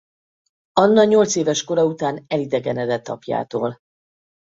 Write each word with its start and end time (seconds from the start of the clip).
Anna 0.73 1.03
nyolcéves 1.03 1.63
kora 1.63 1.85
után 1.85 2.23
elidegenedett 2.27 3.07
apjától. 3.07 3.79